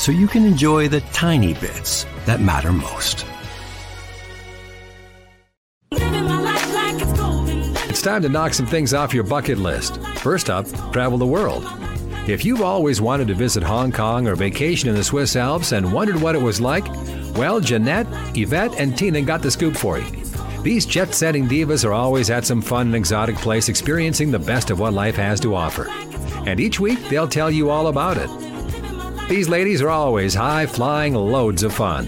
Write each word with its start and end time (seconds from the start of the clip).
so 0.00 0.10
you 0.10 0.26
can 0.26 0.46
enjoy 0.46 0.88
the 0.88 1.02
tiny 1.12 1.52
bits 1.52 2.06
that 2.24 2.40
matter 2.40 2.72
most. 2.72 3.26
It's 7.90 8.00
time 8.00 8.22
to 8.22 8.30
knock 8.30 8.54
some 8.54 8.64
things 8.64 8.94
off 8.94 9.12
your 9.12 9.24
bucket 9.24 9.58
list. 9.58 10.02
First 10.20 10.48
up, 10.48 10.66
travel 10.90 11.18
the 11.18 11.26
world. 11.26 11.66
If 12.26 12.46
you've 12.46 12.62
always 12.62 13.02
wanted 13.02 13.28
to 13.28 13.34
visit 13.34 13.62
Hong 13.62 13.92
Kong 13.92 14.26
or 14.26 14.34
vacation 14.36 14.88
in 14.88 14.94
the 14.94 15.04
Swiss 15.04 15.36
Alps 15.36 15.72
and 15.72 15.92
wondered 15.92 16.22
what 16.22 16.34
it 16.34 16.40
was 16.40 16.62
like, 16.62 16.88
well, 17.36 17.60
Jeanette, 17.60 18.06
Evette, 18.34 18.78
and 18.78 18.96
Tina 18.96 19.20
got 19.20 19.42
the 19.42 19.50
scoop 19.50 19.76
for 19.76 19.98
you. 19.98 20.10
These 20.62 20.86
jet 20.86 21.14
setting 21.14 21.46
divas 21.46 21.84
are 21.84 21.92
always 21.92 22.30
at 22.30 22.46
some 22.46 22.62
fun 22.62 22.86
and 22.86 22.96
exotic 22.96 23.36
place 23.36 23.68
experiencing 23.68 24.30
the 24.30 24.38
best 24.38 24.70
of 24.70 24.80
what 24.80 24.94
life 24.94 25.16
has 25.16 25.40
to 25.40 25.54
offer. 25.54 25.86
And 26.46 26.58
each 26.58 26.80
week, 26.80 27.06
they'll 27.10 27.28
tell 27.28 27.50
you 27.50 27.68
all 27.68 27.88
about 27.88 28.16
it. 28.16 28.49
These 29.30 29.48
ladies 29.48 29.80
are 29.80 29.90
always 29.90 30.34
high 30.34 30.66
flying 30.66 31.14
loads 31.14 31.62
of 31.62 31.72
fun. 31.72 32.04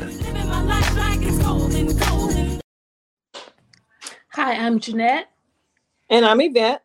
Hi, 4.30 4.54
I'm 4.54 4.80
Jeanette. 4.80 5.30
And 6.10 6.24
I'm 6.26 6.40
Evette. 6.40 6.80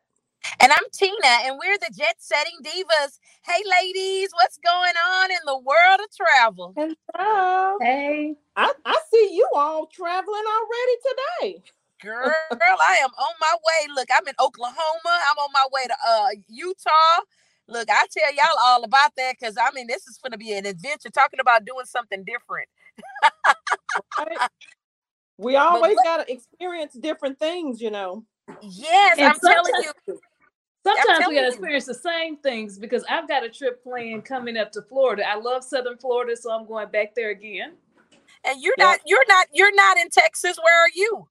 And 0.59 0.71
I'm 0.71 0.83
Tina, 0.93 1.15
and 1.41 1.57
we're 1.57 1.79
the 1.79 1.91
Jet 1.97 2.17
Setting 2.19 2.59
Divas. 2.63 3.17
Hey, 3.47 3.63
ladies, 3.81 4.29
what's 4.33 4.59
going 4.59 4.93
on 5.09 5.31
in 5.31 5.39
the 5.47 5.57
world 5.57 6.01
of 6.01 6.15
travel? 6.15 6.75
Hello. 6.77 7.77
Hey. 7.81 8.35
I, 8.55 8.71
I 8.85 8.99
see 9.11 9.31
you 9.33 9.49
all 9.55 9.87
traveling 9.87 10.43
already 10.45 11.49
today. 11.49 11.63
Girl, 11.99 12.31
I 12.87 12.97
am 13.01 13.09
on 13.09 13.33
my 13.41 13.55
way. 13.55 13.87
Look, 13.95 14.09
I'm 14.15 14.27
in 14.27 14.35
Oklahoma. 14.39 14.75
I'm 15.05 15.37
on 15.39 15.49
my 15.51 15.65
way 15.73 15.87
to 15.87 15.95
uh 16.07 16.27
Utah. 16.47 17.23
Look, 17.69 17.89
I 17.89 18.05
tell 18.11 18.33
y'all 18.33 18.59
all 18.61 18.83
about 18.83 19.11
that 19.17 19.35
because 19.39 19.55
I 19.57 19.69
mean, 19.73 19.87
this 19.87 20.07
is 20.07 20.17
going 20.17 20.31
to 20.31 20.37
be 20.37 20.53
an 20.53 20.65
adventure. 20.65 21.09
Talking 21.09 21.39
about 21.39 21.65
doing 21.65 21.85
something 21.85 22.23
different. 22.23 22.69
right. 24.19 24.49
We 25.39 25.55
always 25.55 25.95
got 26.03 26.25
to 26.25 26.33
experience 26.33 26.93
different 26.93 27.37
things, 27.37 27.79
you 27.79 27.91
know. 27.91 28.25
Yes, 28.59 29.19
and 29.19 29.27
I'm 29.27 29.39
telling 29.39 29.71
you. 29.83 30.19
Sometimes 30.83 31.27
we 31.27 31.35
got 31.35 31.41
to 31.41 31.47
experience 31.49 31.85
the 31.85 31.93
same 31.93 32.37
things 32.37 32.79
because 32.79 33.03
I've 33.09 33.27
got 33.27 33.43
a 33.43 33.49
trip 33.49 33.83
planned 33.83 34.25
coming 34.25 34.57
up 34.57 34.71
to 34.71 34.81
Florida. 34.81 35.29
I 35.29 35.35
love 35.35 35.63
Southern 35.63 35.97
Florida, 35.97 36.35
so 36.35 36.51
I'm 36.51 36.65
going 36.65 36.89
back 36.89 37.13
there 37.13 37.29
again. 37.29 37.73
And 38.45 38.61
you're 38.61 38.75
not, 38.79 38.99
you're 39.05 39.25
not, 39.27 39.47
you're 39.53 39.75
not 39.75 39.97
in 39.97 40.09
Texas. 40.09 40.57
Where 40.57 40.81
are 40.81 40.89
you? 40.95 41.27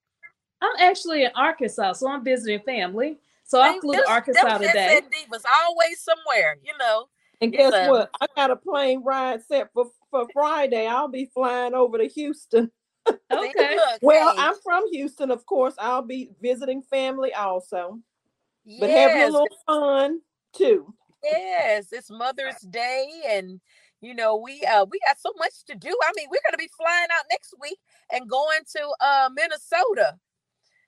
I'm 0.60 0.76
actually 0.78 1.24
in 1.24 1.30
Arkansas, 1.34 1.94
so 1.94 2.08
I'm 2.08 2.22
visiting 2.22 2.60
family. 2.60 3.18
So 3.46 3.60
I 3.60 3.78
flew 3.80 3.94
to 3.94 4.10
Arkansas 4.10 4.58
today. 4.58 5.00
Was 5.30 5.44
always 5.64 6.00
somewhere, 6.00 6.56
you 6.64 6.72
know. 6.78 7.06
And 7.40 7.52
guess 7.52 7.72
what? 7.88 8.10
I 8.20 8.26
got 8.34 8.50
a 8.50 8.56
plane 8.56 9.02
ride 9.04 9.42
set 9.42 9.70
for 9.72 9.86
for 10.10 10.26
Friday. 10.32 10.86
I'll 10.86 11.08
be 11.08 11.30
flying 11.32 11.74
over 11.74 11.98
to 11.98 12.06
Houston. 12.06 12.70
Okay. 13.30 13.78
well, 14.02 14.34
I'm 14.36 14.56
from 14.64 14.82
Houston, 14.90 15.30
of 15.30 15.46
course. 15.46 15.74
I'll 15.78 16.02
be 16.02 16.30
visiting 16.42 16.82
family 16.82 17.32
also. 17.32 18.00
Yes. 18.64 18.80
But 18.80 18.90
having 18.90 19.22
a 19.22 19.26
little 19.26 19.46
fun 19.64 20.20
too. 20.52 20.92
Yes, 21.22 21.92
it's 21.92 22.10
Mother's 22.10 22.60
Day 22.68 23.06
and 23.28 23.60
you 24.00 24.12
know 24.12 24.36
we 24.36 24.60
uh 24.64 24.84
we 24.90 24.98
got 25.06 25.20
so 25.20 25.32
much 25.38 25.64
to 25.68 25.76
do. 25.76 25.88
I 25.88 26.12
mean, 26.16 26.26
we're 26.32 26.40
gonna 26.44 26.58
be 26.58 26.70
flying 26.76 27.06
out 27.12 27.26
next 27.30 27.54
week 27.60 27.78
and 28.10 28.28
going 28.28 28.60
to 28.72 28.88
uh 29.00 29.30
Minnesota 29.32 30.18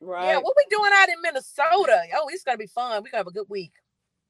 Right. 0.00 0.28
Yeah, 0.28 0.38
what 0.38 0.54
we 0.56 0.64
doing 0.70 0.91
out 0.94 1.09
in 1.09 1.20
Minnesota? 1.22 2.03
Oh, 2.16 2.28
it's 2.31 2.44
gonna 2.44 2.59
be 2.59 2.66
fun. 2.66 3.03
We're 3.03 3.10
gonna 3.10 3.19
have 3.19 3.26
a 3.26 3.32
good 3.32 3.48
week. 3.48 3.72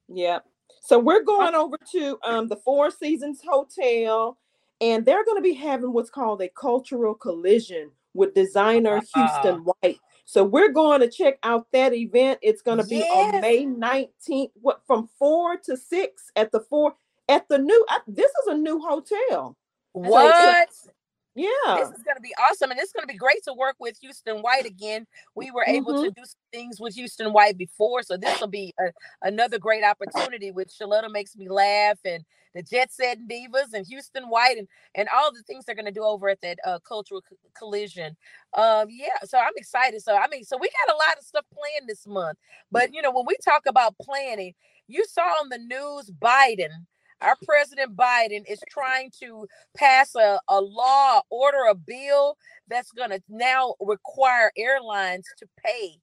Yeah. 0.09 0.41
So 0.81 0.99
we're 0.99 1.23
going 1.23 1.55
over 1.55 1.77
to 1.93 2.19
um, 2.25 2.49
the 2.49 2.57
Four 2.57 2.91
Seasons 2.91 3.43
Hotel, 3.47 4.39
and 4.81 5.05
they're 5.05 5.25
to 5.37 5.43
be 5.43 5.55
having 5.55 5.93
what's 5.93 6.11
called 6.11 6.41
a 6.41 6.49
cultural 6.49 7.15
collision 7.15 7.91
with 8.15 8.35
designer 8.35 9.01
Houston 9.15 9.65
White. 9.65 9.99
So 10.25 10.45
we're 10.45 10.73
going 10.73 11.01
to 11.01 11.09
check 11.09 11.39
out 11.43 11.67
that 11.73 11.95
event. 11.95 12.39
It's 12.43 12.61
to 12.79 12.85
be 12.85 12.97
yes. 12.97 13.35
on 13.35 13.41
May 13.41 13.65
19th, 13.65 14.51
what 14.61 14.83
from 14.87 15.09
four 15.19 15.57
to 15.65 15.77
six 15.77 16.31
at 16.37 16.53
the 16.53 16.61
four 16.61 16.95
at 17.29 17.49
the 17.49 17.59
new. 17.59 17.87
this 18.07 18.31
is 18.43 18.49
a 18.49 18.55
new 18.55 18.79
hotel. 18.79 19.57
What? 19.93 20.69
So 20.73 20.91
yeah. 21.39 21.77
This 21.77 21.89
is 21.91 22.03
going 22.03 22.17
to 22.17 22.23
be 22.23 22.35
awesome. 22.51 22.71
And 22.71 22.81
it's 22.81 22.93
going 22.93 23.07
to 23.07 23.13
be 23.13 23.19
great 23.19 23.43
to 23.45 23.55
work 23.55 23.77
with 23.79 23.97
Houston 24.01 24.39
White 24.39 24.67
again. 24.67 25.07
We 25.35 25.51
were 25.51 25.65
able 25.67 25.95
mm-hmm. 25.95 26.05
to 26.05 26.11
do 26.11 26.23
things 26.53 26.81
with 26.81 26.95
Houston 26.95 27.33
White 27.33 27.57
before. 27.57 28.03
So 28.03 28.17
this 28.17 28.41
will 28.41 28.49
be 28.49 28.75
a, 28.81 28.93
another 29.23 29.59
great 29.59 29.85
opportunity 29.85 30.51
with 30.51 30.69
Shaletta 30.69 31.11
Makes 31.11 31.37
Me 31.37 31.49
Laugh 31.49 31.99
and 32.05 32.25
the 32.55 32.63
Jet 32.63 32.91
Set 32.93 33.19
Divas 33.29 33.73
and 33.75 33.87
Houston 33.87 34.25
White 34.25 34.57
and, 34.59 34.67
and 34.95 35.09
all 35.15 35.33
the 35.33 35.43
things 35.43 35.65
they're 35.65 35.75
going 35.75 35.85
to 35.85 35.93
do 35.93 36.03
over 36.03 36.29
at 36.29 36.41
that 36.41 36.59
uh, 36.67 36.79
cultural 36.81 37.23
co- 37.23 37.37
collision. 37.57 38.17
Um, 38.55 38.89
yeah. 38.91 39.09
So 39.25 39.39
I'm 39.39 39.53
excited. 39.57 40.03
So, 40.03 40.17
I 40.17 40.27
mean, 40.29 40.45
so 40.45 40.57
we 40.57 40.69
got 40.87 40.95
a 40.95 40.99
lot 40.99 41.19
of 41.19 41.25
stuff 41.25 41.45
planned 41.53 41.89
this 41.89 42.07
month. 42.07 42.39
But, 42.73 42.93
you 42.93 43.03
know, 43.03 43.13
when 43.13 43.27
we 43.27 43.37
talk 43.45 43.63
about 43.67 43.97
planning, 44.01 44.55
you 44.89 45.05
saw 45.05 45.23
on 45.23 45.51
the 45.51 45.59
news 45.59 46.11
Biden 46.11 46.87
our 47.21 47.37
President 47.45 47.97
Biden 47.97 48.45
is 48.49 48.61
trying 48.71 49.11
to 49.21 49.47
pass 49.77 50.15
a, 50.15 50.41
a 50.49 50.61
law, 50.61 51.21
order 51.31 51.65
a 51.69 51.75
bill 51.75 52.37
that's 52.69 52.93
going 52.93 53.11
to 53.11 53.21
now 53.29 53.75
require 53.81 54.53
airlines 54.57 55.27
to 55.39 55.47
pay 55.65 55.97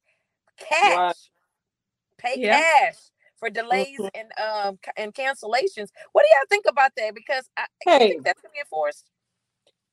cash, 0.57 1.15
pay 2.17 2.35
yeah. 2.37 2.59
cash 2.59 2.95
for 3.37 3.49
delays 3.49 3.99
mm-hmm. 3.99 4.07
and 4.13 4.31
um 4.39 4.79
and 4.97 5.13
cancellations. 5.13 5.89
What 6.11 6.23
do 6.23 6.29
y'all 6.31 6.47
think 6.49 6.65
about 6.67 6.91
that? 6.97 7.13
Because 7.13 7.49
I, 7.57 7.65
hey, 7.83 7.99
think 7.99 8.25
that's 8.25 8.41
going 8.41 8.51
to 8.51 8.53
be 8.53 8.59
enforced. 8.59 9.09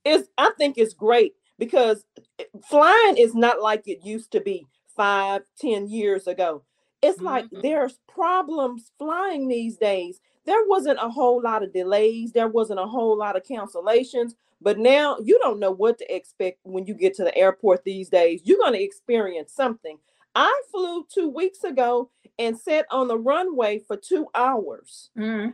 Is 0.05 0.29
I 0.39 0.53
think 0.59 0.79
it's 0.79 0.95
great 0.95 1.35
because 1.59 2.05
eh, 2.39 2.45
flying 2.69 3.17
is 3.17 3.35
not 3.35 3.61
like 3.61 3.87
it 3.87 4.05
used 4.05 4.33
to 4.33 4.41
be 4.41 4.67
five, 4.97 5.43
ten 5.59 5.89
years 5.89 6.27
ago. 6.27 6.65
It's 7.01 7.19
mm-hmm. 7.19 7.27
like 7.27 7.47
there's 7.51 7.99
problems 8.09 8.91
flying 8.99 9.49
these 9.49 9.77
days 9.77 10.21
there 10.45 10.65
wasn't 10.67 10.99
a 11.01 11.09
whole 11.09 11.43
lot 11.43 11.63
of 11.63 11.73
delays, 11.73 12.33
there 12.33 12.49
wasn't 12.49 12.81
a 12.81 12.87
whole 12.87 13.17
lot 13.17 13.37
of 13.37 13.45
cancellations. 13.45 14.35
But 14.61 14.79
now 14.79 15.19
you 15.23 15.39
don't 15.43 15.59
know 15.59 15.73
what 15.73 15.99
to 15.99 16.15
expect 16.15 16.61
when 16.63 16.87
you 16.87 16.95
get 16.95 17.15
to 17.15 17.25
the 17.25 17.37
airport 17.37 17.85
these 17.85 18.09
days. 18.09 18.43
You're 18.45 18.59
going 18.59 18.75
to 18.75 18.83
experience 18.83 19.53
something. 19.53 19.99
I 20.35 20.63
flew 20.71 21.05
two 21.13 21.29
weeks 21.29 21.65
ago 21.65 22.11
and 22.39 22.59
sat 22.59 22.87
on 22.91 23.09
the 23.09 23.19
runway 23.19 23.81
for 23.81 23.97
two 23.97 24.27
hours. 24.35 25.11
Mm-hmm. 25.19 25.51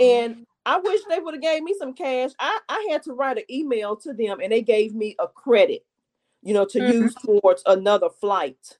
And 0.00 0.46
I 0.66 0.78
wish 0.78 1.00
they 1.08 1.20
would 1.20 1.34
have 1.34 1.42
gave 1.42 1.62
me 1.62 1.74
some 1.78 1.94
cash. 1.94 2.30
I, 2.38 2.58
I 2.68 2.88
had 2.90 3.02
to 3.04 3.12
write 3.12 3.38
an 3.38 3.44
email 3.50 3.96
to 3.96 4.12
them 4.12 4.40
and 4.42 4.52
they 4.52 4.62
gave 4.62 4.94
me 4.94 5.16
a 5.18 5.28
credit, 5.28 5.84
you 6.42 6.52
know, 6.52 6.66
to 6.66 6.78
mm-hmm. 6.78 7.02
use 7.02 7.14
towards 7.14 7.62
another 7.66 8.08
flight. 8.10 8.78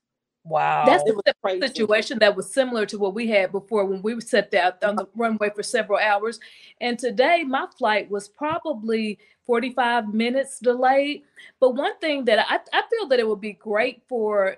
Wow. 0.51 0.85
That's 0.85 1.05
the 1.05 1.69
situation 1.69 2.19
that 2.19 2.35
was 2.35 2.53
similar 2.53 2.85
to 2.87 2.99
what 2.99 3.15
we 3.15 3.29
had 3.29 3.53
before 3.53 3.85
when 3.85 4.03
we 4.03 4.21
sat 4.21 4.53
out 4.55 4.83
on 4.83 4.97
the 4.97 5.07
runway 5.15 5.51
for 5.55 5.63
several 5.63 6.01
hours. 6.01 6.41
And 6.81 6.99
today 6.99 7.45
my 7.45 7.67
flight 7.79 8.11
was 8.11 8.29
probably 8.29 9.19
45 9.47 10.13
minutes 10.13 10.59
delayed. 10.59 11.23
But 11.61 11.77
one 11.77 11.97
thing 11.99 12.25
that 12.25 12.45
I, 12.51 12.59
I 12.77 12.83
feel 12.91 13.07
that 13.09 13.21
it 13.21 13.29
would 13.29 13.41
be 13.41 13.53
great 13.53 14.03
for 14.09 14.57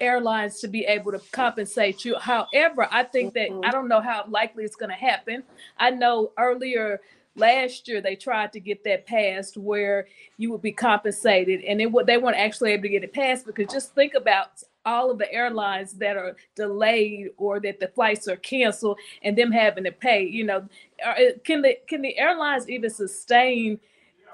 airlines 0.00 0.60
to 0.60 0.68
be 0.68 0.84
able 0.84 1.12
to 1.12 1.20
compensate 1.32 2.04
you. 2.04 2.18
However, 2.18 2.86
I 2.90 3.02
think 3.04 3.32
that 3.34 3.48
mm-hmm. 3.48 3.64
I 3.64 3.70
don't 3.70 3.88
know 3.88 4.02
how 4.02 4.26
likely 4.28 4.64
it's 4.64 4.76
going 4.76 4.90
to 4.90 4.96
happen. 4.96 5.44
I 5.78 5.90
know 5.90 6.32
earlier 6.38 7.00
last 7.36 7.86
year 7.88 8.00
they 8.00 8.16
tried 8.16 8.52
to 8.52 8.60
get 8.60 8.84
that 8.84 9.06
passed 9.06 9.56
where 9.56 10.06
you 10.38 10.50
would 10.50 10.62
be 10.62 10.72
compensated 10.72 11.62
and 11.62 11.80
it 11.80 12.06
they 12.06 12.16
weren't 12.16 12.36
actually 12.36 12.72
able 12.72 12.84
to 12.84 12.88
get 12.88 13.04
it 13.04 13.12
passed 13.12 13.46
because 13.46 13.70
just 13.70 13.94
think 13.94 14.14
about 14.14 14.62
all 14.86 15.10
of 15.12 15.18
the 15.18 15.32
airlines 15.32 15.94
that 15.94 16.16
are 16.16 16.36
delayed 16.56 17.30
or 17.38 17.60
that 17.60 17.80
the 17.80 17.88
flights 17.90 18.28
are 18.28 18.36
canceled 18.38 18.98
and 19.24 19.38
them 19.38 19.52
having 19.52 19.84
to 19.84 19.92
pay 19.92 20.24
you 20.24 20.44
know 20.44 20.66
are, 21.06 21.16
can 21.44 21.62
the 21.62 21.76
can 21.88 22.02
the 22.02 22.18
airlines 22.18 22.70
even 22.70 22.90
sustain 22.90 23.80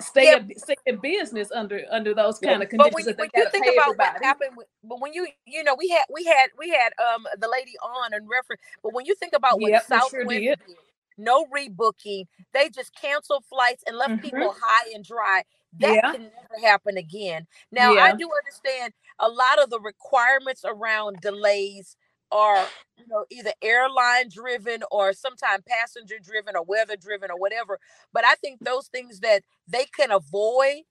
stay, 0.00 0.32
Yeah. 0.32 0.36
in, 0.36 0.52
stay 0.58 0.76
in 0.86 0.98
business 0.98 1.50
under 1.52 1.82
under 1.90 2.14
those 2.14 2.38
Yeah. 2.40 2.50
kind 2.50 2.62
of 2.62 2.68
But 2.76 2.92
conditions 2.92 2.94
when, 2.94 3.06
you- 3.08 3.14
when 3.18 3.30
you 3.34 3.46
think 3.52 3.66
about 3.68 3.98
everybody? 3.98 3.98
what 3.98 4.12
happened, 4.22 4.56
with, 4.56 4.68
but 4.84 5.00
when 5.00 5.12
you 5.14 5.28
you 5.46 5.64
know 5.64 5.76
we 5.78 5.88
had 5.90 6.04
we 6.12 6.24
had 6.26 6.50
we 6.58 6.70
had 6.70 6.92
um 7.00 7.26
the 7.40 7.48
lady 7.48 7.72
on 7.82 8.14
and 8.14 8.28
reference, 8.30 8.62
but 8.82 8.94
when 8.94 9.06
you 9.06 9.16
think 9.16 9.34
about 9.34 9.60
what 9.60 9.72
Yep, 9.72 9.86
we 9.88 10.00
sure 10.00 10.26
did. 10.40 10.58
did, 10.66 10.76
no 11.18 11.46
rebooking, 11.46 12.26
they 12.54 12.70
just 12.70 12.94
canceled 13.00 13.44
flights 13.46 13.84
and 13.86 13.96
left 13.98 14.14
Mhm. 14.14 14.20
people 14.20 14.54
high 14.62 14.90
and 14.94 15.04
dry. 15.04 15.44
That 15.80 15.98
Yeah. 15.98 16.12
can 16.12 16.22
never 16.24 16.66
happen 16.66 16.96
again. 16.98 17.46
Now 17.72 17.94
I 18.00 18.12
do 18.12 18.30
understand 18.38 18.94
a 19.22 19.30
lot 19.30 19.62
of 19.62 19.70
the 19.70 19.80
requirements 19.80 20.64
around 20.66 21.22
delays 21.22 21.96
are 22.32 22.66
you 22.98 23.06
know 23.08 23.26
either 23.30 23.52
airline 23.62 24.28
driven 24.30 24.82
or 24.92 25.14
sometimes 25.14 25.64
passenger 25.68 26.16
driven 26.22 26.56
or 26.56 26.64
weather 26.64 26.96
driven 26.96 27.30
or 27.30 27.38
whatever. 27.38 27.80
But 28.12 28.26
I 28.26 28.36
think 28.36 28.60
those 28.62 28.88
things 28.88 29.20
that 29.20 29.44
they 29.68 29.86
can 29.96 30.12
avoid 30.12 30.82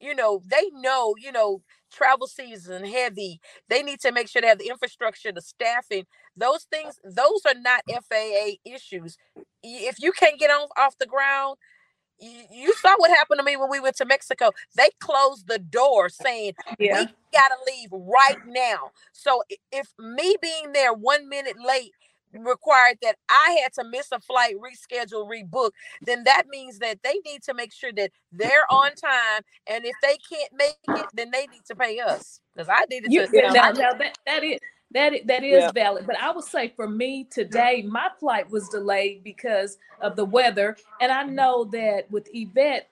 you 0.00 0.14
know, 0.14 0.42
they 0.46 0.70
know, 0.74 1.14
you 1.18 1.32
know, 1.32 1.62
travel 1.92 2.26
season 2.26 2.84
heavy. 2.84 3.40
They 3.68 3.82
need 3.82 4.00
to 4.00 4.12
make 4.12 4.28
sure 4.28 4.42
they 4.42 4.48
have 4.48 4.58
the 4.58 4.68
infrastructure, 4.68 5.32
the 5.32 5.40
staffing. 5.42 6.04
Those 6.36 6.64
things, 6.64 6.96
those 7.04 7.42
are 7.46 7.54
not 7.58 7.82
FAA 7.88 8.56
issues. 8.64 9.16
If 9.62 9.96
you 10.00 10.12
can't 10.12 10.38
get 10.38 10.50
on 10.50 10.68
off 10.76 10.98
the 10.98 11.06
ground, 11.06 11.56
you, 12.20 12.42
you 12.50 12.74
saw 12.74 12.94
what 12.98 13.10
happened 13.10 13.38
to 13.38 13.44
me 13.44 13.56
when 13.56 13.70
we 13.70 13.80
went 13.80 13.96
to 13.96 14.04
Mexico. 14.04 14.50
They 14.76 14.90
closed 15.00 15.48
the 15.48 15.58
door 15.58 16.08
saying, 16.08 16.54
yeah 16.78 17.00
we 17.00 17.08
gotta 17.32 17.56
leave 17.66 17.90
right 17.92 18.38
now. 18.46 18.90
So 19.12 19.42
if 19.72 19.88
me 19.98 20.36
being 20.40 20.72
there 20.72 20.92
one 20.92 21.28
minute 21.28 21.56
late 21.64 21.92
required 22.32 22.98
that 23.02 23.16
I 23.28 23.58
had 23.62 23.72
to 23.74 23.84
miss 23.84 24.12
a 24.12 24.20
flight, 24.20 24.54
reschedule, 24.56 25.28
rebook, 25.28 25.70
then 26.02 26.24
that 26.24 26.44
means 26.48 26.78
that 26.80 26.98
they 27.02 27.20
need 27.24 27.42
to 27.44 27.54
make 27.54 27.72
sure 27.72 27.92
that 27.92 28.10
they're 28.32 28.70
on 28.70 28.94
time. 28.94 29.42
And 29.66 29.84
if 29.84 29.96
they 30.02 30.18
can't 30.30 30.52
make 30.52 30.76
it, 30.88 31.06
then 31.14 31.30
they 31.30 31.46
need 31.46 31.64
to 31.68 31.76
pay 31.76 32.00
us. 32.00 32.40
Because 32.54 32.68
I 32.68 32.84
needed 32.90 33.12
You, 33.12 33.26
to. 33.26 33.30
Yeah. 33.32 33.50
now, 33.52 33.68
I 33.68 33.72
that 33.72 34.18
that 34.26 34.44
is 34.44 34.58
that 34.92 35.12
is, 35.14 35.20
that 35.26 35.44
is 35.44 35.62
Yeah. 35.64 35.70
valid, 35.72 36.06
but 36.06 36.18
I 36.20 36.30
would 36.32 36.44
say 36.44 36.68
for 36.74 36.88
me 36.88 37.24
today, 37.24 37.82
my 37.86 38.08
flight 38.18 38.50
was 38.50 38.68
delayed 38.68 39.22
because 39.22 39.78
of 40.00 40.16
the 40.16 40.24
weather, 40.24 40.76
and 41.00 41.12
I 41.12 41.24
mm-hmm. 41.24 41.34
know 41.34 41.64
that 41.64 42.10
with 42.10 42.28
Evette 42.34 42.82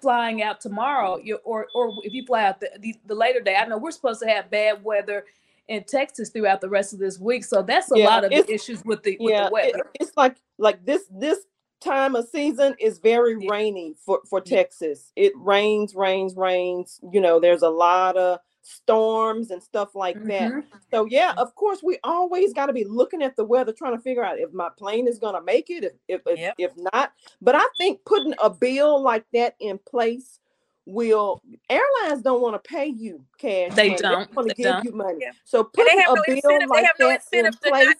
flying 0.00 0.42
out 0.42 0.60
tomorrow, 0.60 1.20
or 1.44 1.68
or 1.74 1.94
if 2.02 2.12
you 2.12 2.24
fly 2.26 2.44
out 2.44 2.60
the, 2.60 2.70
the 2.80 2.94
the 3.06 3.14
later 3.14 3.40
day, 3.40 3.56
I 3.56 3.66
know 3.66 3.78
we're 3.78 3.90
supposed 3.90 4.20
to 4.22 4.28
have 4.28 4.50
bad 4.50 4.84
weather 4.84 5.24
in 5.68 5.84
Texas 5.84 6.30
throughout 6.30 6.60
the 6.60 6.68
rest 6.68 6.92
of 6.92 6.98
this 6.98 7.18
week, 7.18 7.44
so 7.44 7.62
that's 7.62 7.90
a 7.92 7.98
Yeah, 7.98 8.04
lot 8.06 8.24
of 8.24 8.30
the 8.30 8.50
issues 8.52 8.84
with 8.84 9.02
the 9.02 9.16
with 9.20 9.32
yeah, 9.32 9.44
the 9.44 9.46
it- 9.46 9.52
weather. 9.52 9.84
it's 9.94 10.12
like 10.16 10.36
like 10.58 10.84
this 10.84 11.04
this 11.10 11.38
time 11.80 12.14
of 12.14 12.28
season 12.28 12.74
is 12.78 12.98
very 12.98 13.36
rainy 13.48 13.94
for 14.04 14.20
for 14.28 14.40
Texas. 14.40 15.12
It 15.16 15.32
rains, 15.36 15.94
rains, 15.94 16.36
rains. 16.36 17.00
You 17.12 17.20
know, 17.20 17.40
there's 17.40 17.62
a 17.62 17.70
lot 17.70 18.16
of 18.16 18.40
storms 18.62 19.50
and 19.50 19.62
stuff 19.62 19.94
like 19.94 20.22
that. 20.24 20.52
Mhm. 20.52 20.64
So 20.90 21.06
yeah, 21.06 21.34
of 21.36 21.54
course, 21.54 21.82
we 21.82 21.98
always 22.04 22.52
got 22.52 22.66
to 22.66 22.72
be 22.72 22.84
looking 22.84 23.22
at 23.22 23.36
the 23.36 23.44
weather, 23.44 23.72
trying 23.72 23.96
to 23.96 24.02
figure 24.02 24.24
out 24.24 24.38
if 24.38 24.52
my 24.52 24.68
plane 24.76 25.06
is 25.08 25.18
going 25.18 25.34
to 25.34 25.42
make 25.42 25.70
it, 25.70 25.84
if 25.84 25.92
if 26.08 26.20
if, 26.26 26.38
Yep. 26.38 26.54
if 26.58 26.72
not. 26.92 27.12
But 27.40 27.54
I 27.56 27.64
think 27.78 28.04
putting 28.04 28.34
a 28.42 28.50
bill 28.50 29.00
like 29.02 29.24
that 29.32 29.54
in 29.60 29.78
place 29.78 30.38
will 30.86 31.40
airlines 31.68 32.22
don't 32.22 32.40
want 32.40 32.62
to 32.62 32.68
pay 32.68 32.86
you 32.86 33.24
cash. 33.38 33.74
They 33.74 33.90
money. 33.90 34.00
don't. 34.00 34.34
want 34.34 34.48
to 34.48 34.54
give 34.54 34.64
don't. 34.66 34.84
you 34.84 34.92
money. 34.92 35.18
Yeah. 35.20 35.32
So 35.44 35.64
putting 35.64 35.98
a 36.00 36.04
no 36.06 36.14
bill 36.26 36.34
incentive. 36.36 36.60
They 36.60 36.66
like 36.66 36.84
have 36.86 36.96
no 36.98 37.08
that 37.08 37.22
in 37.32 37.44
to 37.44 37.52
place 37.52 37.94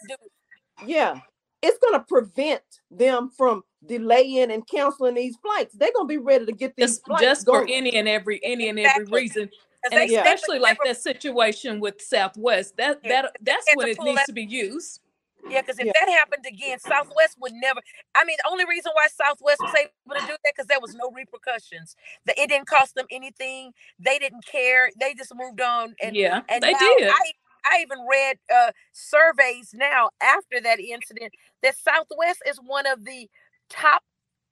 yeah, 0.87 1.21
it's 1.63 1.79
going 1.79 1.95
to 1.95 2.01
prevent 2.01 2.63
them 2.91 3.31
from 3.37 3.63
delaying 3.87 4.51
and 4.51 4.67
canceling 4.67 5.15
these 5.15 5.37
flights. 5.37 5.75
They're 5.75 5.93
going 5.95 6.07
to 6.09 6.13
be 6.13 6.19
ready 6.19 6.47
to 6.47 6.53
get 6.53 6.75
these 6.77 6.87
Just 6.99 7.07
flights 7.07 7.23
just 7.23 7.47
for 7.47 7.61
going. 7.61 7.71
any 7.73 7.95
and 7.95 8.09
every 8.09 8.43
any 8.45 8.69
and 8.69 8.79
every 8.79 9.03
Exactly. 9.03 9.21
reason, 9.21 9.51
and 9.85 9.93
they- 9.93 10.07
they 10.09 10.17
would 10.17 10.27
especially 10.27 10.59
like 10.59 10.79
never- 10.79 10.95
that 10.95 11.01
situation 11.01 11.81
with 11.81 12.01
Southwest. 12.01 12.77
That 12.77 13.01
Yeah, 13.03 13.23
that 13.23 13.37
that's 13.41 13.67
when 13.75 13.89
it 13.89 14.01
needs 14.01 14.17
that- 14.17 14.27
to 14.27 14.33
be 14.33 14.45
used. 14.45 15.01
Yeah, 15.49 15.63
because 15.63 15.79
if 15.79 15.87
Yeah. 15.87 15.93
that 15.99 16.09
happened 16.11 16.45
again, 16.47 16.79
Southwest 16.81 17.39
would 17.41 17.55
never. 17.55 17.81
I 18.15 18.25
mean, 18.25 18.37
the 18.45 18.51
only 18.51 18.67
reason 18.67 18.93
why 18.95 19.07
Southwest 19.07 19.63
was 19.63 19.75
able 19.75 19.91
to 20.21 20.27
do 20.27 20.33
that 20.33 20.41
because 20.45 20.67
there 20.67 20.81
was 20.81 20.95
no 20.95 21.11
repercussions. 21.13 21.97
That 22.27 22.39
it 22.39 22.49
didn't 22.49 22.67
cost 22.67 22.95
them 22.95 23.07
anything. 23.11 23.73
They 23.99 24.19
didn't 24.19 24.45
care. 24.45 24.91
They 25.01 25.15
just 25.15 25.35
moved 25.35 25.63
on. 25.63 25.97
And 26.03 26.15
yeah, 26.15 26.43
and 26.49 26.63
they 26.63 26.75
did. 26.75 27.09
I 27.11 27.33
I 27.65 27.79
even 27.81 28.07
read 28.07 28.39
uh, 28.55 28.73
surveys 28.93 29.73
now 29.75 30.11
after 30.21 30.61
that 30.61 30.79
incident 30.81 31.35
that 31.63 31.77
Southwest 31.77 32.43
is 32.47 32.59
one 32.59 32.87
of 32.87 33.05
the 33.05 33.29
top 33.71 34.03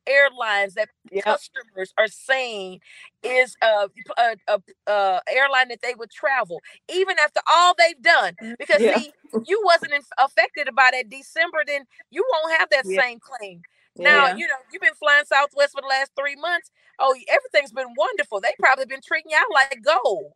airlines 0.09 0.75
that 0.75 0.89
Yeah, 1.11 1.23
customers 1.23 1.93
are 1.99 2.09
saying 2.09 2.81
is 3.23 3.57
a, 3.63 3.89
a, 4.19 4.37
a, 4.49 4.61
a 4.89 5.23
airline 5.31 5.69
that 5.69 5.81
they 5.83 5.95
would 5.97 6.11
travel 6.11 6.61
even 6.93 7.17
after 7.19 7.41
all 7.53 7.75
they've 7.79 8.03
done 8.03 8.35
mm, 8.43 8.57
because 8.59 8.83
Yeah. 8.83 8.99
see 8.99 9.13
you 9.47 9.61
wasn't 9.65 9.93
in, 9.93 10.03
affected 10.19 10.69
by 10.77 10.91
that 10.93 11.11
december 11.11 11.59
then 11.67 11.85
you 12.11 12.25
won't 12.33 12.59
have 12.61 12.69
that 12.71 12.87
Yeah. 12.87 13.01
same 13.03 13.19
claim 13.21 13.63
now 13.99 14.27
Yeah. 14.27 14.37
you 14.37 14.47
know 14.47 14.55
you've 14.73 14.83
been 14.83 14.95
flying 14.95 15.25
southwest 15.27 15.73
for 15.75 15.83
the 15.83 15.89
last 15.89 16.13
three 16.19 16.37
months 16.37 16.71
oh 16.99 17.15
everything's 17.29 17.73
been 17.73 17.95
wonderful 17.97 18.41
they 18.41 18.55
probably 18.61 18.87
been 18.87 19.01
treating 19.07 19.31
you 19.31 19.37
out 19.39 19.53
like 19.55 19.83
gold 19.85 20.33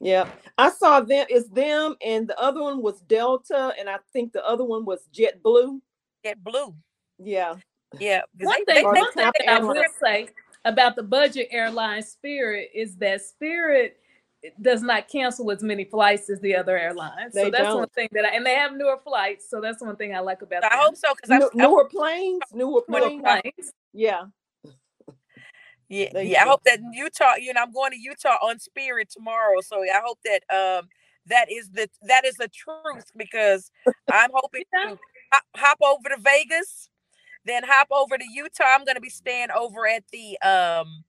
yeah. 0.00 0.28
I 0.58 0.70
saw 0.70 1.00
them. 1.00 1.26
It's 1.30 1.48
them, 1.48 1.96
and 2.04 2.28
the 2.28 2.38
other 2.40 2.62
one 2.62 2.82
was 2.82 3.00
Delta, 3.02 3.74
and 3.78 3.88
I 3.88 3.98
think 4.12 4.32
the 4.32 4.44
other 4.46 4.64
one 4.64 4.84
was 4.84 5.08
JetBlue. 5.14 5.80
get 6.24 6.42
blue 6.42 6.74
Yeah, 7.18 7.56
yeah 7.98 8.20
'cause 8.38 8.48
One 8.48 8.64
they- 8.66 8.74
thing, 8.74 8.74
they- 8.74 8.80
they 8.82 8.86
one 9.02 9.12
thing 9.12 9.30
that 9.34 9.50
I 9.50 9.60
will 9.60 9.84
say 10.00 10.28
about 10.64 10.96
the 10.96 11.02
budget 11.02 11.48
airline 11.50 12.02
Spirit 12.02 12.70
is 12.74 12.96
that 12.98 13.22
Spirit 13.22 13.96
does 14.62 14.82
not 14.82 15.08
cancel 15.08 15.50
as 15.50 15.62
many 15.62 15.84
flights 15.84 16.30
as 16.30 16.40
the 16.40 16.54
other 16.56 16.78
airlines. 16.78 17.34
They 17.34 17.44
so 17.44 17.50
that's 17.50 17.74
one 17.74 17.80
don't. 17.80 17.92
thing 17.94 18.08
that 18.12 18.24
I, 18.24 18.28
and 18.28 18.44
they 18.46 18.54
have 18.54 18.72
newer 18.74 18.98
flights. 18.98 19.48
So 19.50 19.60
that's 19.60 19.82
one 19.82 19.96
thing 19.96 20.14
I 20.14 20.20
like 20.20 20.42
about 20.42 20.62
i 20.64 20.68
them. 20.70 20.78
hope 20.80 20.96
so 20.96 21.14
because 21.14 21.30
New- 21.30 21.50
i'm 21.58 21.58
newer 21.58 21.84
planes, 21.86 22.42
newer 22.52 22.82
Newer 22.88 23.10
planes. 23.10 23.22
planes. 23.22 23.72
Yeah, 23.92 24.24
Yeah, 25.88 26.10
There 26.12 26.24
yeah. 26.24 26.42
I 26.42 26.44
go. 26.44 26.50
hope 26.52 26.64
that 26.64 26.80
in 26.80 26.92
Utah, 26.94 27.36
you 27.36 27.54
know, 27.54 27.62
I'm 27.62 27.72
going 27.72 27.92
to 27.92 27.98
Utah 27.98 28.38
on 28.42 28.58
Spirit 28.60 29.10
tomorrow, 29.10 29.60
so 29.62 29.82
I 29.82 30.00
hope 30.04 30.18
that 30.24 30.42
um 30.54 30.88
that 31.26 31.50
is 31.52 31.70
the 31.70 31.88
that 32.04 32.24
is 32.26 32.36
the 32.36 32.48
truth 32.48 33.06
because 33.16 33.70
I'm 34.10 34.30
hoping 34.34 34.64
Yeah. 34.74 34.90
to 34.90 34.98
hop, 35.32 35.44
hop 35.56 35.78
over 35.82 36.10
to 36.10 36.18
Vegas, 36.22 36.90
then 37.44 37.64
hop 37.66 37.88
over 37.90 38.18
to 38.18 38.24
Utah. 38.32 38.64
I'm 38.66 38.84
going 38.84 38.96
to 38.96 39.00
be 39.00 39.10
staying 39.10 39.48
over 39.56 39.86
at 39.86 40.04
the 40.12 40.38
um 40.46 41.04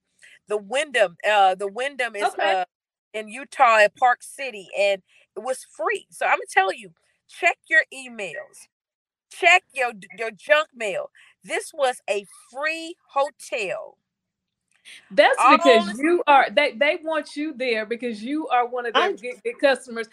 the 0.47 0.57
Wyndham. 0.57 1.17
Uh, 1.29 1.55
the 1.55 1.67
Wyndham 1.67 2.15
is 2.15 2.33
Okay. 2.33 2.43
uh 2.43 2.65
in 3.13 3.29
Utah 3.29 3.77
at 3.79 3.95
Park 3.95 4.23
City, 4.23 4.67
and 4.77 5.01
it 5.35 5.41
was 5.43 5.65
free. 5.75 6.07
So 6.11 6.25
I'm 6.25 6.33
gonna 6.33 6.43
tell 6.51 6.73
you, 6.73 6.91
check 7.27 7.57
your 7.69 7.83
emails, 7.93 8.67
check 9.31 9.63
your 9.73 9.93
your 10.17 10.31
junk 10.31 10.69
mail. 10.75 11.11
This 11.43 11.71
was 11.73 12.01
a 12.09 12.25
free 12.51 12.95
hotel. 13.11 13.97
That's 15.11 15.37
All 15.39 15.57
because 15.57 15.97
you 15.99 16.23
are 16.27 16.49
they 16.49 16.73
they 16.73 16.99
want 17.03 17.35
you 17.35 17.53
there 17.53 17.85
because 17.85 18.23
you 18.23 18.47
are 18.49 18.67
one 18.67 18.85
of 18.85 18.93
their 18.93 19.13
good, 19.13 19.35
good 19.43 19.59
customers. 19.59 20.07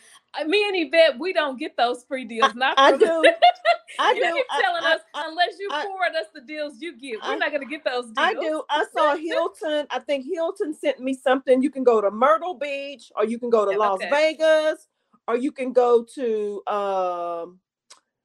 Me 0.46 0.64
and 0.68 0.92
Evette, 0.92 1.18
we 1.18 1.32
don't 1.32 1.58
get 1.58 1.76
those 1.76 2.04
free 2.04 2.24
deals. 2.24 2.54
Not 2.54 2.74
I 2.78 2.90
from 2.90 3.00
do. 3.00 3.06
I 3.98 4.12
you 4.12 4.22
do. 4.22 4.34
keep 4.34 4.46
telling 4.60 4.84
I- 4.84 4.94
us 4.94 5.00
unless 5.14 5.58
you 5.58 5.68
I- 5.72 5.82
forward 5.84 6.14
us 6.20 6.26
the 6.34 6.42
deals 6.42 6.74
you 6.80 6.96
get, 6.98 7.16
we're 7.22 7.32
I- 7.32 7.36
not 7.36 7.50
going 7.50 7.62
to 7.62 7.68
get 7.68 7.84
those 7.84 8.04
deals. 8.06 8.16
I 8.18 8.34
do. 8.34 8.62
I 8.70 8.84
saw 8.94 9.16
Hilton. 9.16 9.86
I 9.90 9.98
think 10.00 10.26
Hilton 10.32 10.74
sent 10.74 11.00
me 11.00 11.14
something. 11.14 11.62
You 11.62 11.70
can 11.70 11.84
go 11.84 12.00
to 12.00 12.10
Myrtle 12.10 12.54
Beach, 12.54 13.10
or 13.16 13.24
you 13.24 13.38
can 13.38 13.50
go 13.50 13.64
to 13.64 13.72
Yeah, 13.72 13.78
Las 13.78 13.96
okay. 13.96 14.10
Vegas, 14.10 14.86
or 15.26 15.36
you 15.36 15.52
can 15.52 15.72
go 15.72 16.04
to 16.14 16.62
um, 16.66 17.58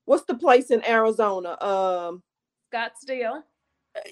what's 0.06 0.26
the 0.26 0.36
place 0.36 0.72
in 0.72 0.86
Arizona? 0.86 1.58
Um, 1.64 2.24
Scottsdale. 2.74 3.44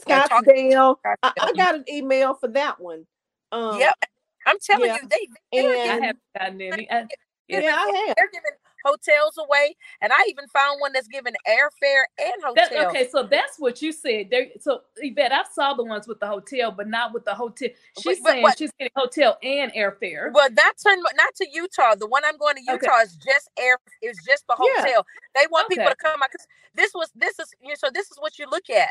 Yeah, 0.08 0.24
talk- 0.24 0.46
Scottsdale. 0.46 0.96
I, 1.06 1.16
I 1.24 1.30
Scottsdale. 1.32 1.58
got 1.58 1.76
an 1.76 1.86
email 1.90 2.34
for 2.36 2.48
that 2.50 2.80
one. 2.80 3.06
Um, 3.52 3.80
Yep. 3.80 3.96
I'm 4.48 4.58
telling 4.60 4.88
yeah. 4.88 4.98
you, 5.02 5.08
they 5.08 5.28
they're 5.62 5.72
I 5.76 5.86
haven't 6.06 6.20
gotten 6.38 6.62
any. 6.62 6.90
I, 6.92 7.06
yeah, 7.48 7.60
I 7.78 8.04
have. 8.08 8.16
they're 8.18 8.30
giving 8.32 8.52
hotels 8.84 9.38
away, 9.38 9.76
and 10.02 10.12
I 10.12 10.24
even 10.30 10.48
found 10.48 10.80
one 10.82 10.94
that's 10.94 11.08
giving 11.08 11.34
airfare 11.48 12.04
and 12.18 12.56
That, 12.56 12.72
okay, 12.88 13.08
so 13.12 13.22
that's 13.24 13.60
what 13.60 13.84
you 13.84 13.92
said. 13.92 14.30
There, 14.32 14.48
so 14.60 14.82
Evette, 15.04 15.32
I 15.32 15.44
saw 15.54 15.76
the 15.76 15.84
ones 15.84 16.08
with 16.08 16.20
the 16.20 16.26
hotel, 16.28 16.72
but 16.72 16.88
not 16.88 17.14
with 17.14 17.24
the 17.26 17.36
hotel. 17.36 17.70
She's 18.02 18.18
But- 18.20 18.24
but 18.24 18.30
saying 18.32 18.42
what- 18.44 18.58
she's 18.58 18.72
getting 18.80 18.94
hotel 18.96 19.38
and 19.44 19.72
airfare. 19.74 20.32
Well, 20.34 20.50
not 20.50 20.78
to 20.78 20.98
not 21.16 21.36
to 21.36 21.48
Utah. 21.52 21.94
The 21.96 22.08
one 22.08 22.24
I'm 22.26 22.38
going 22.38 22.56
to 22.56 22.62
Okay. 22.74 22.80
Utah 22.84 23.02
is 23.02 23.16
just 23.18 23.50
air. 23.60 23.78
Is 24.02 24.18
just 24.28 24.46
the 24.48 24.56
Yeah. 24.60 24.82
hotel. 24.84 25.06
They 25.36 25.46
want 25.52 25.70
people 25.70 25.86
to 25.90 25.96
come 25.96 26.24
out 26.24 26.30
because 26.32 26.48
this 26.74 26.92
was 26.96 27.12
this 27.14 27.38
is 27.38 27.54
you 27.62 27.70
know, 27.70 27.76
so 27.78 27.90
this 27.94 28.10
is 28.10 28.18
what 28.20 28.40
you 28.40 28.48
look 28.50 28.70
at. 28.72 28.90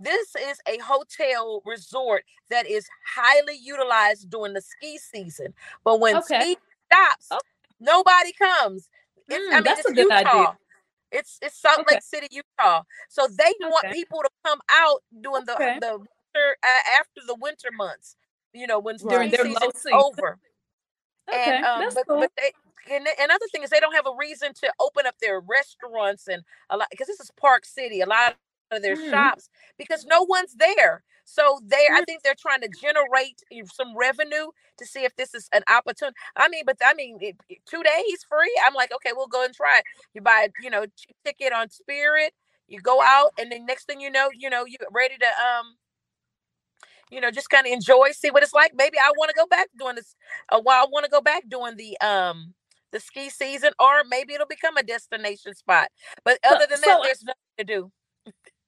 This 0.00 0.34
is 0.36 0.58
a 0.68 0.78
hotel 0.78 1.62
resort 1.64 2.24
that 2.50 2.66
is 2.66 2.88
highly 3.16 3.56
utilized 3.60 4.30
during 4.30 4.54
the 4.54 4.60
ski 4.60 4.98
season. 4.98 5.54
But 5.84 6.00
when 6.00 6.16
Okay. 6.16 6.40
ski 6.40 6.56
stops, 6.86 7.28
Oh. 7.30 7.40
Nobody 7.80 8.32
comes. 8.32 8.88
It's, 9.28 9.38
Mm, 9.38 9.52
I 9.52 9.54
mean, 9.56 9.64
that's 9.64 9.80
it's 9.80 9.90
a 9.90 9.94
good 9.94 10.02
Utah. 10.10 10.14
idea. 10.14 10.58
It's 11.10 11.38
it's 11.42 11.56
Salt 11.58 11.80
Okay. 11.80 11.94
Lake 11.94 12.02
City, 12.02 12.28
Utah. 12.30 12.82
So 13.08 13.26
they 13.28 13.54
want 13.60 13.86
people 13.92 14.20
to 14.22 14.30
come 14.44 14.60
out 14.70 15.02
during 15.20 15.44
the 15.46 15.54
the 15.80 15.98
winter 15.98 16.56
uh, 16.62 17.00
after 17.00 17.20
the 17.26 17.34
winter 17.36 17.68
months. 17.72 18.16
You 18.52 18.66
know, 18.66 18.78
when 18.78 18.98
During 18.98 19.30
ski 19.30 19.36
their 19.36 19.44
season 19.46 19.62
low 19.62 19.70
is 19.74 19.80
season. 19.82 19.94
over. 19.94 20.38
Okay, 21.28 21.56
and 21.56 21.64
um, 21.64 21.80
that's 21.82 21.94
but, 21.94 22.06
cool. 22.06 22.20
but 22.20 22.30
they 22.36 22.52
and 22.94 23.06
another 23.20 23.46
thing 23.52 23.62
is 23.62 23.70
they 23.70 23.80
don't 23.80 23.94
have 23.94 24.06
a 24.06 24.16
reason 24.18 24.52
to 24.54 24.72
open 24.80 25.06
up 25.06 25.14
their 25.20 25.40
restaurants 25.40 26.26
and 26.28 26.42
a 26.70 26.76
lot 26.76 26.88
because 26.90 27.06
this 27.06 27.20
is 27.20 27.30
Park 27.38 27.64
City, 27.66 28.00
a 28.00 28.06
lot 28.06 28.36
of 28.70 28.82
their 28.82 28.96
Mhm. 28.96 29.10
shops 29.10 29.48
because 29.78 30.04
no 30.06 30.22
one's 30.22 30.54
there. 30.54 31.04
So 31.24 31.60
they, 31.64 31.86
I 31.94 32.00
Mm. 32.00 32.06
think 32.06 32.22
they're 32.22 32.34
trying 32.34 32.62
to 32.62 32.68
generate 32.68 33.42
some 33.72 33.96
revenue 33.96 34.50
to 34.78 34.86
see 34.86 35.04
if 35.04 35.14
this 35.16 35.34
is 35.34 35.48
an 35.52 35.62
opportunity. 35.68 36.16
I 36.36 36.48
mean, 36.48 36.64
but 36.66 36.78
I 36.84 36.94
mean, 36.94 37.18
it, 37.20 37.36
two 37.66 37.82
days 37.82 38.24
free. 38.28 38.54
I'm 38.64 38.74
like, 38.74 38.92
okay, 38.94 39.12
we'll 39.14 39.26
go 39.28 39.44
and 39.44 39.54
try 39.54 39.78
it. 39.78 39.84
You 40.14 40.22
buy, 40.22 40.50
you 40.62 40.70
know, 40.70 40.86
ticket 41.24 41.52
on 41.52 41.70
Spirit. 41.70 42.34
You 42.68 42.80
go 42.80 43.02
out, 43.02 43.32
and 43.38 43.50
then 43.52 43.66
next 43.66 43.86
thing 43.86 44.00
you 44.00 44.10
know, 44.10 44.30
you 44.34 44.50
know, 44.50 44.64
you're 44.66 44.88
ready 44.92 45.16
to 45.18 45.26
um 45.26 45.76
you 47.10 47.20
know, 47.20 47.30
just 47.30 47.50
kind 47.50 47.66
of 47.66 47.72
enjoy, 47.72 48.10
see 48.12 48.30
what 48.30 48.42
it's 48.42 48.52
like. 48.54 48.72
Maybe 48.74 48.98
I 48.98 49.10
want 49.16 49.30
to 49.30 49.34
go 49.36 49.46
back 49.46 49.68
doing 49.78 49.96
this. 49.96 50.14
Uh, 50.50 50.60
while 50.60 50.82
I 50.82 50.86
want 50.90 51.04
to 51.04 51.10
go 51.10 51.20
back 51.20 51.44
doing 51.48 51.76
the 51.76 51.98
um 52.06 52.54
the 52.92 53.00
ski 53.00 53.28
season, 53.30 53.72
or 53.78 54.02
maybe 54.08 54.34
it'll 54.34 54.46
become 54.46 54.76
a 54.76 54.82
destination 54.82 55.54
spot. 55.54 55.88
But 56.24 56.38
other 56.48 56.66
than 56.70 56.80
that, 56.80 56.96
so- 56.98 57.02
there's 57.02 57.22
nothing 57.24 57.40
to 57.58 57.64
do. 57.64 57.92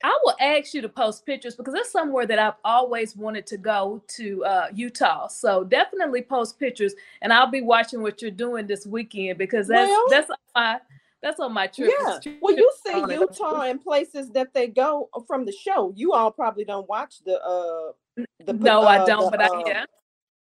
I 0.02 0.18
will 0.24 0.34
ask 0.40 0.72
you 0.72 0.80
to 0.82 0.88
post 0.88 1.26
pictures 1.26 1.54
because 1.56 1.74
it's 1.74 1.92
somewhere 1.92 2.26
that 2.26 2.38
I've 2.38 2.54
always 2.64 3.16
wanted 3.16 3.46
to 3.48 3.56
go 3.58 4.02
to 4.16 4.44
uh, 4.44 4.68
Utah. 4.74 5.28
So 5.28 5.64
definitely 5.64 6.22
post 6.22 6.58
pictures, 6.58 6.94
and 7.22 7.32
I'll 7.32 7.50
be 7.50 7.60
watching 7.60 8.00
what 8.02 8.22
you're 8.22 8.30
doing 8.30 8.66
this 8.66 8.86
weekend 8.86 9.38
because 9.38 9.68
that's 9.68 9.88
Well- 9.90 10.06
that's 10.10 10.30
on 10.30 10.36
my 10.54 10.80
that's 11.22 11.38
on 11.38 11.52
my 11.52 11.66
trip. 11.66 11.90
Yeah. 12.00 12.18
Well, 12.40 12.56
you 12.56 12.72
see. 12.86 12.94
Utah 12.98 13.60
and 13.62 13.82
places 13.82 14.30
that 14.30 14.54
they 14.54 14.68
go 14.68 15.10
from 15.26 15.44
the 15.44 15.52
show. 15.52 15.92
You 15.94 16.14
all 16.14 16.30
probably 16.30 16.64
don't 16.64 16.88
watch 16.88 17.16
the 17.26 17.38
uh 17.44 17.92
the 18.46 18.54
No, 18.54 18.82
uh, 18.82 18.86
I 18.86 19.04
don't, 19.04 19.30
the, 19.30 19.36
but 19.36 19.40
uh, 19.42 19.54
I 19.54 19.62
yeah. 19.66 19.80
the 19.82 19.86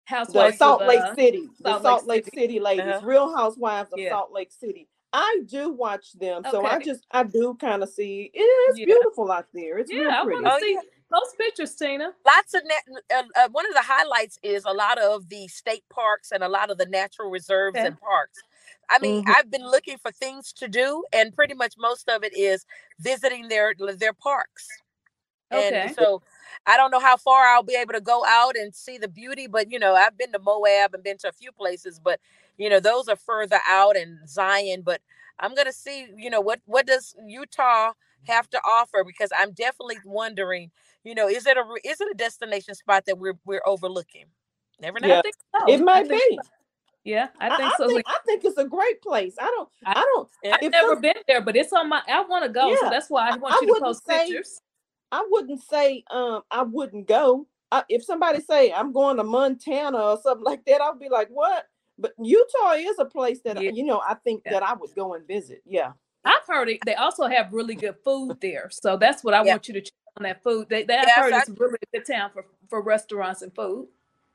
Housewives 0.06 0.58
Salt 0.58 0.82
of, 0.82 0.88
Lake 0.88 1.00
uh, 1.02 1.14
City, 1.14 1.48
the 1.60 1.70
Salt 1.70 1.84
Salt, 1.84 2.08
Lake 2.08 2.26
Lake 2.26 2.34
City, 2.34 2.60
ladies, 2.60 2.86
Uh-huh. 2.86 3.06
Real 3.06 3.36
Housewives 3.36 3.94
of 3.94 4.00
Yeah. 4.00 4.10
Salt 4.10 4.32
Lake 4.32 4.52
City. 4.52 4.88
I 5.16 5.42
do 5.48 5.70
watch 5.72 6.14
them, 6.14 6.44
so 6.52 6.66
I 6.66 6.80
just 6.80 7.06
I 7.12 7.24
do 7.24 7.56
kind 7.56 7.84
of 7.84 7.90
see 7.90 8.32
it 8.34 8.40
is 8.40 8.80
Yeah. 8.80 8.86
beautiful 8.86 9.32
out 9.32 9.48
there. 9.54 9.78
It's 9.80 9.92
Yeah, 9.92 10.00
real 10.02 10.12
I 10.12 10.24
pretty. 10.24 10.44
want 10.44 10.46
to 10.48 10.52
Oh, 10.52 10.60
see 10.60 10.74
yeah. 10.74 10.82
post 11.14 11.38
pictures, 11.38 11.76
Tina. 11.76 12.14
Lots 12.26 12.54
of 12.54 12.64
net. 12.66 12.84
Uh, 13.16 13.24
uh, 13.38 13.50
one 13.52 13.66
of 13.68 13.74
the 13.74 13.82
highlights 13.84 14.40
is 14.44 14.64
a 14.66 14.74
lot 14.74 14.98
of 15.00 15.30
the 15.30 15.48
state 15.48 15.84
parks 15.92 16.32
and 16.32 16.44
a 16.44 16.50
lot 16.50 16.70
of 16.72 16.78
the 16.78 16.86
natural 16.88 17.30
reserves 17.30 17.78
Okay. 17.78 17.88
and 17.88 18.00
parks. 18.00 18.40
I 18.90 19.00
mean, 19.00 19.22
Mhm. 19.22 19.26
I've 19.28 19.50
been 19.52 19.66
looking 19.70 19.98
for 19.98 20.12
things 20.12 20.54
to 20.54 20.68
do, 20.68 21.06
and 21.14 21.34
pretty 21.36 21.54
much 21.56 21.76
most 21.78 22.10
of 22.10 22.24
it 22.24 22.36
is 22.38 22.66
visiting 23.00 23.48
their 23.48 23.74
their 23.98 24.14
parks. 24.14 24.68
Okay. 25.52 25.84
And 25.86 25.92
so 25.96 26.22
I 26.66 26.78
don't 26.78 26.92
know 26.92 27.00
how 27.00 27.18
far 27.18 27.46
I'll 27.46 27.64
be 27.64 27.76
able 27.76 27.94
to 27.94 28.02
go 28.02 28.24
out 28.26 28.56
and 28.58 28.76
see 28.76 28.98
the 28.98 29.08
beauty, 29.08 29.48
but 29.48 29.72
you 29.72 29.80
know, 29.80 29.96
I've 29.96 30.18
been 30.18 30.32
to 30.34 30.40
Moab 30.40 30.94
and 30.94 31.04
been 31.04 31.18
to 31.20 31.30
a 31.30 31.34
few 31.34 31.52
places, 31.52 32.00
but 32.04 32.20
you 32.58 32.70
know, 32.70 32.80
those 32.80 33.08
are 33.08 33.16
further 33.16 33.60
out 33.68 33.98
and 33.98 34.28
Zion, 34.28 34.82
but 34.82 35.02
I'm 35.40 35.54
going 35.56 35.68
to 35.68 35.74
see, 35.74 36.08
you 36.16 36.30
know, 36.30 36.42
what 36.42 36.62
what 36.66 36.86
does 36.88 37.16
Utah 37.28 37.94
have 38.24 38.50
to 38.52 38.60
offer 38.66 39.04
because 39.06 39.30
I'm 39.38 39.52
definitely 39.52 39.98
wondering, 40.06 40.72
you 41.04 41.14
know, 41.16 41.28
is 41.28 41.46
it 41.46 41.58
a 41.58 41.64
is 41.84 42.02
it 42.02 42.08
a 42.12 42.16
destination 42.16 42.76
spot 42.76 43.06
that 43.06 43.18
we're 43.18 43.38
we're 43.46 43.62
overlooking? 43.66 44.26
Never 44.80 45.00
know. 45.00 45.08
Yeah. 45.08 45.22
Think 45.22 45.36
so. 45.58 45.72
It 45.74 45.82
might 45.82 46.10
be. 46.10 46.20
so. 46.44 46.50
Yeah, 47.04 47.28
I 47.40 47.50
I, 47.50 47.58
think 47.58 47.74
I 47.74 47.76
so. 47.78 47.88
think 47.88 48.04
I 48.08 48.18
think 48.26 48.46
it's 48.46 48.58
a 48.58 48.66
great 48.66 49.00
place. 49.02 49.36
I 49.40 49.46
don't. 49.46 49.70
I- 49.86 49.92
I, 49.92 50.02
don't. 50.16 50.30
I've 50.64 50.72
never 50.72 50.96
been 50.96 51.14
there, 51.28 51.40
but 51.42 51.56
it's 51.56 51.72
on 51.72 51.88
my. 51.88 52.02
I 52.08 52.24
want 52.24 52.44
to 52.46 52.50
go, 52.50 52.76
so 52.82 52.90
that's 52.90 53.10
why 53.10 53.30
I 53.30 53.36
want 53.38 53.54
I 53.54 53.58
you 53.62 53.68
to 53.68 53.74
wouldn't 53.74 53.86
post 53.86 54.06
say- 54.08 54.26
pictures. 54.26 54.62
I 55.12 55.24
wouldn't 55.30 55.62
say 55.64 56.04
um 56.10 56.42
I 56.50 56.64
wouldn't 56.64 57.08
go. 57.08 57.48
I, 57.72 57.84
if 57.90 58.04
somebody 58.04 58.42
say 58.42 58.74
I'm 58.74 58.92
going 58.92 59.18
to 59.18 59.24
Montana 59.24 59.98
or 60.00 60.20
something 60.22 60.44
like 60.44 60.66
that, 60.66 60.82
I'll 60.82 60.98
be 60.98 61.10
like, 61.10 61.30
what? 61.30 61.66
But 61.98 62.14
Utah 62.20 62.74
is 62.74 62.98
a 63.00 63.06
place 63.06 63.40
that 63.46 63.62
Yeah. 63.62 63.72
you 63.72 63.84
know 63.86 64.00
I 64.00 64.16
think 64.16 64.44
Yeah. 64.46 64.54
that 64.54 64.64
I 64.64 64.74
would 64.74 64.94
go 64.96 65.14
and 65.14 65.26
visit. 65.28 65.62
Yeah. 65.66 65.94
I've 66.24 66.46
heard 66.48 66.70
it. 66.70 66.80
They 66.86 66.96
also 66.96 67.26
have 67.28 67.54
really 67.54 67.76
good 67.76 67.96
food 68.04 68.42
there, 68.42 68.70
so 68.72 68.98
that's 68.98 69.24
what 69.24 69.34
I 69.36 69.44
Yeah. 69.44 69.52
want 69.54 69.68
you 69.68 69.76
to 69.76 69.82
check 69.82 69.94
on 70.18 70.24
that 70.24 70.42
food. 70.44 70.68
They, 70.70 70.84
they 70.84 70.96
I've 70.98 71.10
heard 71.12 71.34
I- 71.34 71.40
it's 71.42 71.50
really 71.50 71.78
a 71.94 71.98
good 72.00 72.06
town 72.06 72.32
for 72.34 72.46
for 72.70 72.82
restaurants 72.82 73.42
and 73.44 73.54
food. 73.56 73.88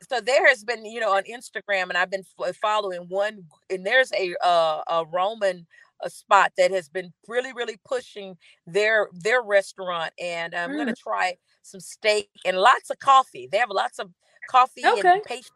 so 0.09 0.21
there 0.21 0.47
has 0.49 0.65
been 0.65 0.85
you 0.87 0.99
know 1.01 1.13
on 1.15 1.23
instagram 1.25 1.83
and 1.91 1.99
i've 1.99 2.11
been 2.11 2.25
f- 2.41 2.57
following 2.57 3.03
one 3.11 3.45
and 3.69 3.85
there's 3.85 4.11
a 4.15 4.35
uh, 4.43 4.83
a 4.89 5.05
roman 5.13 5.67
a 6.03 6.09
spot 6.09 6.53
that 6.57 6.71
has 6.71 6.89
been 6.89 7.13
really 7.29 7.53
really 7.53 7.77
pushing 7.85 8.35
their 8.67 9.09
their 9.13 9.43
restaurant 9.43 10.11
and 10.19 10.55
i'm 10.55 10.75
gonna 10.75 10.95
try 10.95 11.37
some 11.61 11.81
steak 11.81 12.31
and 12.47 12.57
lots 12.57 12.89
of 12.89 12.99
coffee 13.01 13.47
they 13.53 13.59
have 13.59 13.69
lots 13.69 13.99
of 13.99 14.11
coffee 14.49 14.87
Okay. 14.87 15.07
and 15.07 15.23
pastries 15.25 15.51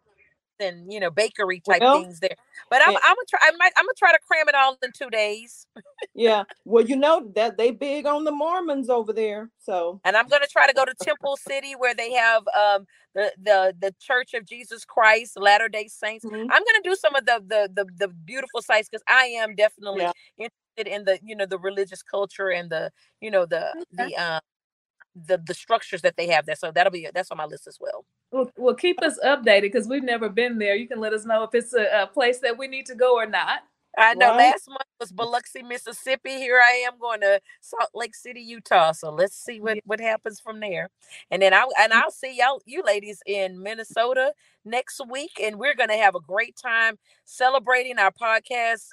and 0.61 0.93
you 0.93 1.01
know 1.01 1.11
bakery 1.11 1.61
type 1.61 1.81
Well, 1.81 2.03
things 2.03 2.21
there 2.21 2.37
but 2.71 2.81
i'm 2.83 2.89
and- 2.89 2.99
i'm 3.05 3.15
gonna 3.17 3.27
try 3.29 3.39
i 3.43 3.51
might 3.59 3.73
i'm 3.77 3.85
gonna 3.85 3.95
try 3.99 4.13
to 4.13 4.19
cram 4.27 4.49
it 4.49 4.55
all 4.55 4.77
in 4.83 4.91
two 4.97 5.11
days 5.11 5.67
Yeah. 6.15 6.45
Well, 6.65 6.85
you 6.85 6.97
know 6.97 7.31
that 7.35 7.57
they 7.57 7.71
big 7.73 8.07
on 8.07 8.25
the 8.25 8.31
Mormons 8.33 8.89
over 8.89 9.13
there. 9.13 9.51
So 9.61 10.01
and 10.05 10.17
I'm 10.17 10.29
gonna 10.29 10.47
try 10.51 10.67
to 10.67 10.73
go 10.73 10.85
to 10.85 10.95
Temple 10.95 11.37
City 11.37 11.75
where 11.77 11.95
they 11.95 12.13
have 12.13 12.43
um 12.57 12.87
the 13.15 13.33
the 13.43 13.75
the 13.81 13.95
Church 14.01 14.35
of 14.35 14.47
Jesus 14.47 14.85
Christ 14.85 15.39
Latter 15.39 15.69
Day 15.69 15.89
Saints. 15.89 16.25
mhm. 16.25 16.43
I'm 16.51 16.63
gonna 16.63 16.83
do 16.85 16.95
some 16.95 17.15
of 17.17 17.27
the 17.27 17.43
the 17.47 17.69
the, 17.75 17.87
the 17.99 18.09
beautiful 18.09 18.63
sites 18.63 18.89
because 18.89 19.03
I 19.09 19.25
am 19.27 19.55
definitely 19.57 20.03
Yeah. 20.03 20.13
interested 20.39 20.95
in 20.95 21.05
the 21.05 21.19
you 21.23 21.35
know 21.37 21.47
the 21.47 21.59
religious 21.59 22.03
culture 22.03 22.51
and 22.51 22.71
the 22.71 22.91
you 23.21 23.31
know 23.31 23.47
the 23.47 23.75
Okay. 23.99 24.15
the 24.15 24.17
um 24.17 24.41
the 25.15 25.39
the 25.39 25.55
structures 25.55 26.03
that 26.03 26.17
they 26.17 26.29
have 26.29 26.47
there. 26.47 26.57
So 26.57 26.71
that'll 26.73 26.93
be 26.93 27.09
that's 27.15 27.31
on 27.31 27.39
my 27.39 27.47
list 27.47 27.67
as 27.67 27.79
well. 27.81 28.05
Well, 28.33 28.51
well 28.57 28.75
keep 28.75 29.03
us 29.03 29.19
updated 29.25 29.63
because 29.63 29.89
we've 29.89 30.03
never 30.05 30.29
been 30.29 30.59
there. 30.59 30.75
You 30.77 30.89
can 30.89 31.01
let 31.01 31.13
us 31.13 31.25
know 31.25 31.45
if 31.45 31.55
it's 31.55 31.75
a, 31.75 32.03
a 32.03 32.07
place 32.07 32.41
that 32.41 32.59
we 32.59 32.67
need 32.69 32.87
to 32.87 32.95
go 32.95 33.17
or 33.17 33.27
not. 33.27 33.61
I 33.97 34.15
know 34.15 34.31
Right. 34.31 34.39
last 34.39 34.69
month 34.69 34.83
was 35.01 35.13
Biloxi, 35.13 35.63
Mississippi. 35.63 36.31
Here 36.31 36.61
I 36.61 36.85
am 36.87 36.99
going 36.99 37.21
to 37.21 37.41
Salt 37.61 37.91
Lake 37.95 38.15
City, 38.15 38.41
Utah. 38.41 38.93
So 38.93 39.11
let's 39.11 39.37
see 39.37 39.61
what, 39.61 39.79
what 39.85 40.01
happens 40.01 40.41
from 40.41 40.61
there. 40.61 40.91
And 41.31 41.43
then 41.43 41.55
I 41.55 41.67
and 41.81 41.93
I'll 41.93 42.11
see 42.11 42.37
y'all 42.39 42.61
you 42.67 42.83
ladies 42.83 43.23
in 43.27 43.63
Minnesota 43.63 44.33
next 44.65 45.01
week. 45.09 45.33
And 45.43 45.59
we're 45.59 45.75
gonna 45.77 45.97
have 45.97 46.15
a 46.17 46.21
great 46.21 46.57
time 46.57 46.99
celebrating 47.25 47.99
our 47.99 48.13
podcast 48.13 48.87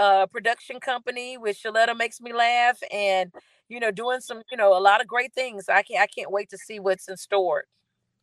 uh 0.00 0.26
production 0.26 0.80
company 0.80 1.38
with 1.38 1.58
Shaletta 1.58 1.96
Makes 1.96 2.20
Me 2.22 2.32
Laugh 2.34 2.78
and 2.92 3.32
you 3.68 3.80
know 3.80 3.92
doing 3.92 4.20
some, 4.20 4.42
you 4.50 4.58
know, 4.58 4.76
a 4.76 4.80
lot 4.80 5.02
of 5.02 5.08
great 5.08 5.34
things. 5.34 5.68
I 5.68 5.82
can't 5.82 6.02
I 6.02 6.08
can't 6.08 6.32
wait 6.32 6.50
to 6.50 6.58
see 6.58 6.80
what's 6.80 7.08
in 7.08 7.18
store. 7.18 7.64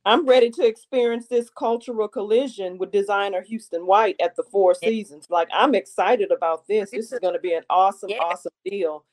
I'm 0.05 0.25
ready 0.27 0.49
to 0.51 0.65
experience 0.65 1.27
this 1.27 1.49
cultural 1.49 2.07
collision 2.07 2.77
with 2.77 2.91
designer 2.91 3.41
Houston 3.43 3.85
White 3.85 4.15
at 4.21 4.35
the 4.37 4.43
Four. 4.43 4.73
Seasons. 4.75 5.27
Like 5.29 5.49
I'm 5.53 5.75
excited 5.75 6.31
about 6.31 6.67
this. 6.67 6.91
This 6.91 7.11
is 7.11 7.19
going 7.21 7.35
to 7.35 7.39
be 7.41 7.53
an 7.53 7.63
awesome, 7.69 8.09
Yeah. 8.09 8.19
awesome 8.21 8.53
deal, 8.65 9.05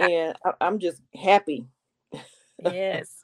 and 0.00 0.36
I, 0.44 0.52
I'm 0.60 0.78
just 0.80 1.02
happy. 1.14 1.66
yes 2.60 3.23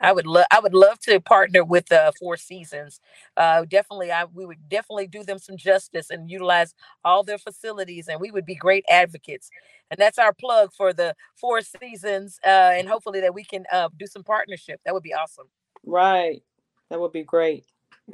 i 0.00 0.12
would 0.12 0.26
love 0.26 0.46
i 0.52 0.60
would 0.60 0.74
love 0.74 0.98
to 1.00 1.20
partner 1.20 1.64
with 1.64 1.90
uh 1.92 2.12
four 2.18 2.36
seasons 2.36 3.00
uh 3.36 3.64
definitely 3.66 4.10
i 4.12 4.24
we 4.24 4.46
would 4.46 4.68
definitely 4.68 5.06
do 5.06 5.22
them 5.24 5.38
some 5.38 5.56
justice 5.56 6.10
and 6.10 6.30
utilize 6.30 6.74
all 7.04 7.22
their 7.24 7.38
facilities 7.38 8.08
and 8.08 8.20
we 8.20 8.30
would 8.30 8.46
be 8.46 8.54
great 8.54 8.84
advocates 8.88 9.50
and 9.90 9.98
that's 9.98 10.18
our 10.18 10.32
plug 10.32 10.70
for 10.76 10.92
the 10.92 11.14
four 11.36 11.60
seasons 11.60 12.38
uh 12.46 12.72
and 12.74 12.88
hopefully 12.88 13.20
that 13.20 13.34
we 13.34 13.44
can 13.44 13.64
uh 13.72 13.88
do 13.98 14.06
some 14.06 14.22
partnership 14.24 14.80
that 14.84 14.94
would 14.94 15.02
be 15.02 15.14
awesome 15.14 15.46
Right. 15.84 16.42
That 16.90 17.00
would 17.00 17.12
be 17.12 17.22
great. 17.22 17.64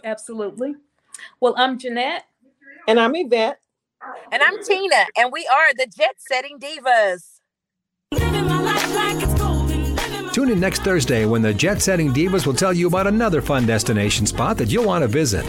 Absolutely. 0.05 0.76
Well, 1.40 1.55
I'm 1.57 1.78
Jeanette. 1.78 2.25
And 2.87 3.00
I'm 3.00 3.14
Evette. 3.14 3.57
and 4.31 4.43
i'm 4.43 4.62
tina 4.62 5.07
and 5.16 5.33
we 5.33 5.47
are 5.49 5.75
the 5.75 5.87
jet 5.87 6.14
setting 6.19 6.59
divas 6.59 7.40
Tune 10.37 10.50
in 10.50 10.61
next 10.61 10.83
Thursday 10.83 11.25
when 11.25 11.40
the 11.40 11.55
jet 11.55 11.81
setting 11.81 12.12
divas 12.12 12.47
will 12.47 12.52
tell 12.52 12.75
you 12.75 12.88
about 12.88 13.07
another 13.07 13.40
fun 13.40 13.64
destination 13.64 14.26
spot 14.26 14.59
that 14.59 14.71
you'll 14.71 14.85
want 14.85 15.00
to 15.00 15.09
visit. 15.09 15.47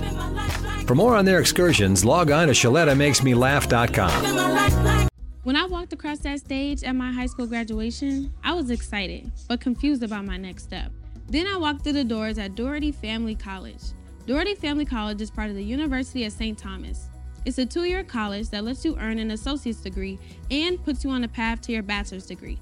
For 0.88 0.96
more 0.96 1.14
on 1.14 1.26
their 1.26 1.42
excursions, 1.42 2.06
log 2.06 2.32
on 2.32 2.48
to 2.48 2.54
ShalettaMakesMeLaugh.com. 2.54 5.10
When 5.44 5.58
I 5.58 5.66
walked 5.66 5.92
across 5.92 6.20
that 6.20 6.40
stage 6.40 6.86
at 6.86 6.96
my 6.96 7.12
high 7.12 7.26
school 7.26 7.48
graduation, 7.48 8.32
I 8.46 8.54
was 8.54 8.72
excited, 8.72 9.30
but 9.50 9.60
confused 9.60 10.04
about 10.04 10.24
my 10.24 10.38
next 10.38 10.64
step. 10.64 10.90
Then 11.28 11.48
I 11.48 11.58
walked 11.58 11.84
through 11.84 11.92
the 11.92 12.06
doors 12.06 12.38
at 12.38 12.56
Dougherty 12.56 12.94
Family 12.94 13.36
College. 13.36 13.84
Dougherty 14.26 14.56
Family 14.56 14.86
College 14.86 15.22
is 15.22 15.30
part 15.30 15.50
of 15.50 15.58
the 15.58 15.66
University 15.66 16.24
of 16.24 16.32
St. 16.32 16.58
Thomas. 16.58 17.10
It's 17.44 17.58
a 17.58 17.66
two 17.66 17.84
year 17.84 18.06
college 18.06 18.52
that 18.52 18.64
lets 18.64 18.86
you 18.86 18.98
earn 19.00 19.20
an 19.20 19.32
associate's 19.32 19.82
degree 19.82 20.18
and 20.50 20.82
puts 20.82 21.04
you 21.04 21.10
on 21.10 21.20
the 21.20 21.28
path 21.28 21.60
to 21.64 21.74
your 21.74 21.84
bachelor's 21.84 22.26
degree. 22.26 22.58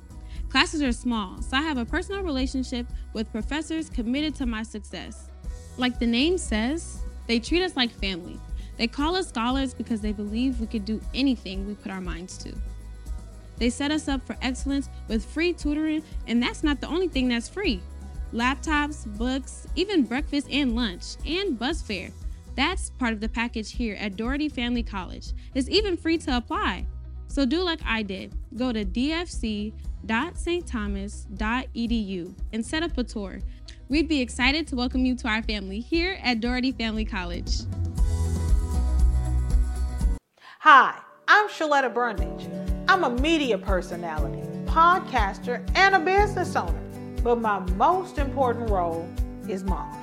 Classes 0.56 0.82
are 0.82 0.94
small, 0.94 1.42
so 1.42 1.58
I 1.58 1.62
have 1.64 1.78
a 1.78 1.84
personal 1.84 2.24
relationship 2.24 2.88
with 3.12 3.30
professors 3.30 3.90
committed 3.90 4.36
to 4.36 4.46
my 4.46 4.64
success. 4.64 5.28
Like 5.76 6.00
the 6.00 6.08
name 6.08 6.38
says, 6.38 7.02
they 7.28 7.40
treat 7.40 7.62
us 7.62 7.76
like 7.76 7.92
family. 7.92 8.40
They 8.78 8.88
call 8.88 9.18
us 9.18 9.28
scholars 9.28 9.74
because 9.74 10.00
they 10.00 10.14
believe 10.14 10.62
we 10.62 10.68
could 10.68 10.86
do 10.86 11.02
anything 11.14 11.68
we 11.68 11.74
put 11.74 11.92
our 11.92 12.00
minds 12.00 12.38
to. 12.38 12.54
They 13.58 13.70
set 13.70 13.92
us 13.92 14.08
up 14.08 14.26
for 14.26 14.38
excellence 14.42 14.88
with 15.10 15.26
free 15.26 15.52
tutoring, 15.52 16.04
and 16.26 16.42
that's 16.42 16.64
not 16.64 16.80
the 16.80 16.88
only 16.88 17.10
thing 17.10 17.28
that's 17.28 17.50
free. 17.50 17.82
Laptops, 18.34 19.06
books, 19.18 19.68
even 19.76 20.04
breakfast 20.04 20.48
and 20.50 20.74
lunch, 20.74 21.18
and 21.28 21.60
bus 21.60 21.82
fare. 21.82 22.12
That's 22.56 22.92
part 22.92 23.12
of 23.12 23.20
the 23.20 23.28
package 23.28 23.74
here 23.74 23.98
at 24.00 24.16
Dougherty 24.16 24.48
Family 24.48 24.84
College. 24.84 25.34
It's 25.54 25.68
even 25.68 25.98
free 25.98 26.18
to 26.20 26.38
apply. 26.38 26.88
So 27.28 27.46
do 27.46 27.62
like 27.62 27.82
I 27.84 28.04
did. 28.04 28.34
Go 28.56 28.72
to 28.72 28.86
dfc.stthomas.edu 30.06 32.34
and 32.54 32.66
set 32.66 32.84
up 32.84 32.98
a 32.98 33.04
tour. 33.04 33.40
We'd 33.88 34.08
be 34.08 34.22
excited 34.22 34.68
to 34.68 34.76
welcome 34.76 35.06
you 35.06 35.16
to 35.18 35.28
our 35.28 35.44
family 35.44 35.80
here 35.80 36.20
at 36.24 36.40
Dougherty 36.40 36.72
Family 36.72 37.06
College. 37.06 37.62
Hi, 40.60 40.98
I'm 41.28 41.48
Shaletta 41.48 41.94
Brundage. 41.94 42.48
I'm 42.88 43.04
a 43.04 43.10
media 43.22 43.58
personality, 43.58 44.42
podcaster, 44.66 45.68
and 45.76 45.96
a 45.96 46.00
business 46.00 46.56
owner. 46.56 46.82
But 47.24 47.42
my 47.42 47.60
most 47.76 48.18
important 48.18 48.70
role 48.70 49.08
is 49.48 49.64
mom. 49.64 50.02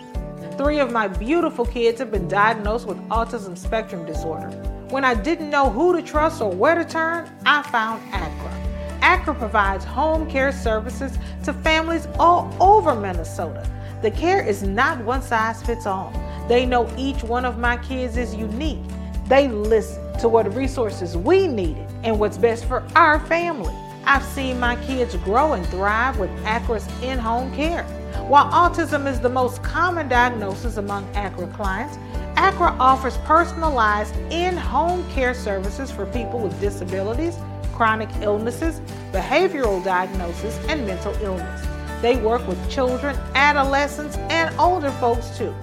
Three 0.57 0.81
of 0.81 0.93
my 0.93 1.09
beautiful 1.09 1.65
kids 1.65 1.99
have 1.99 2.11
been 2.11 2.29
diagnosed 2.29 2.87
with 2.87 2.99
autism 3.09 3.57
spectrum 3.57 4.05
disorder. 4.05 4.49
When 4.91 5.05
I 5.05 5.15
didn't 5.15 5.51
know 5.51 5.71
who 5.71 5.97
to 5.97 6.03
trust 6.03 6.41
or 6.41 6.53
where 6.53 6.75
to 6.75 6.85
turn, 6.85 7.31
I 7.47 7.63
found 7.63 8.03
ACRA. 8.13 8.62
ACRA 9.03 9.35
provides 9.35 9.85
home 9.85 10.31
care 10.31 10.53
services 10.53 11.19
to 11.45 11.53
families 11.53 12.07
all 12.19 12.55
over 12.61 12.95
Minnesota. 12.95 13.69
The 14.01 14.11
care 14.11 14.43
is 14.47 14.63
not 14.63 15.05
one 15.05 15.23
size 15.23 15.63
fits 15.63 15.87
all. 15.87 16.13
They 16.49 16.65
know 16.65 16.89
each 16.97 17.23
one 17.23 17.45
of 17.45 17.59
my 17.59 17.77
kids 17.79 18.17
is 18.17 18.35
unique. 18.35 18.83
They 19.27 19.49
listen 19.49 20.19
to 20.19 20.29
what 20.29 20.55
resources 20.55 21.17
we 21.17 21.47
needed 21.47 21.87
and 22.05 22.19
what's 22.19 22.39
best 22.39 22.65
for 22.65 22.85
our 22.95 23.21
family. 23.27 23.75
I've 24.05 24.25
seen 24.25 24.59
my 24.59 24.77
kids 24.85 25.17
grow 25.17 25.53
and 25.53 25.67
thrive 25.67 26.19
with 26.19 26.31
ACRA's 26.45 26.87
in 27.03 27.19
home 27.19 27.55
care. 27.55 27.85
While 28.29 28.51
autism 28.51 29.11
is 29.11 29.21
the 29.21 29.29
most 29.29 29.63
common 29.63 30.09
diagnosis 30.09 30.77
among 30.77 31.05
ACRA 31.15 31.53
clients, 31.55 31.97
ACRA 32.37 32.77
offers 32.79 33.17
personalized 33.19 34.17
in 34.31 34.57
home 34.57 35.09
care 35.11 35.35
services 35.35 35.91
for 35.91 36.07
people 36.07 36.41
with 36.41 36.61
disabilities, 36.61 37.37
chronic 37.73 38.09
illnesses, 38.21 38.81
behavioral 39.13 39.83
diagnosis, 39.85 40.59
and 40.69 40.87
mental 40.87 41.15
illness. 41.23 41.67
They 42.03 42.17
work 42.17 42.47
with 42.49 42.71
children, 42.71 43.17
adolescents, 43.35 44.17
and 44.31 44.55
older 44.59 44.91
folks 44.93 45.37
too. 45.39 45.55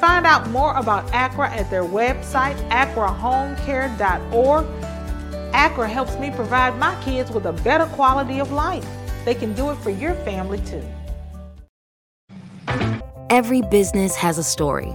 Find 0.00 0.26
out 0.26 0.48
more 0.50 0.76
about 0.76 1.10
ACRA 1.12 1.48
at 1.48 1.70
their 1.70 1.84
website, 1.84 2.56
acrahomecare.org. 2.68 4.66
ACRA 5.54 5.88
helps 5.88 6.18
me 6.18 6.30
provide 6.30 6.78
my 6.78 6.94
kids 7.02 7.30
with 7.30 7.46
a 7.46 7.52
better 7.52 7.86
quality 7.86 8.38
of 8.40 8.52
life. 8.52 8.86
They 9.24 9.34
can 9.34 9.54
do 9.54 9.70
it 9.70 9.76
for 9.76 9.90
your 9.90 10.14
family 10.16 10.60
too. 10.60 10.84
Every 13.30 13.62
business 13.62 14.14
has 14.16 14.38
a 14.38 14.44
story. 14.44 14.92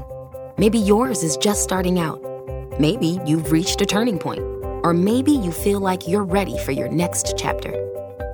Maybe 0.57 0.77
yours 0.77 1.23
is 1.23 1.35
just 1.37 1.63
starting 1.63 1.99
out. 1.99 2.21
Maybe 2.79 3.19
you've 3.25 3.51
reached 3.51 3.81
a 3.81 3.85
turning 3.85 4.19
point. 4.19 4.50
Or 4.83 4.93
maybe 4.93 5.31
you 5.31 5.51
feel 5.51 5.79
like 5.79 6.07
you're 6.07 6.23
ready 6.23 6.57
for 6.59 6.71
your 6.71 6.89
next 6.89 7.35
chapter. 7.37 7.73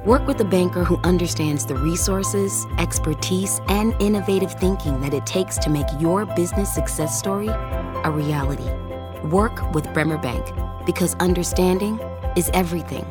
Work 0.05 0.25
with 0.27 0.39
a 0.39 0.45
banker 0.45 0.83
who 0.83 0.97
understands 1.03 1.65
the 1.65 1.75
resources, 1.75 2.65
expertise, 2.77 3.59
and 3.67 3.93
innovative 4.01 4.53
thinking 4.53 5.01
that 5.01 5.13
it 5.13 5.25
takes 5.25 5.57
to 5.59 5.69
make 5.69 5.87
your 5.99 6.25
business 6.25 6.73
success 6.73 7.17
story 7.17 7.49
a 7.49 8.11
reality. 8.11 8.69
Work 9.27 9.73
with 9.73 9.91
Bremer 9.93 10.17
Bank 10.17 10.45
because 10.85 11.13
understanding 11.15 11.99
is 12.35 12.49
everything. 12.53 13.05